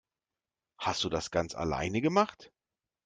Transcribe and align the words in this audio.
Hast 0.79 1.03
du 1.03 1.09
das 1.09 1.29
ganz 1.29 1.53
alleine 1.53 2.01
gemacht? 2.01 2.51